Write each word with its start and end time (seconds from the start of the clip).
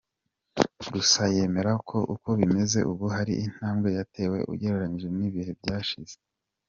Gusa 0.93 1.21
yemera 1.35 1.71
ko 1.89 1.97
uko 2.13 2.29
bimeze 2.39 2.79
ubu 2.91 3.05
hari 3.15 3.33
intambwe 3.45 3.89
yatewe 3.97 4.37
ugereranyije 4.51 5.07
n’ibihe 5.17 5.51
byashize. 5.61 6.15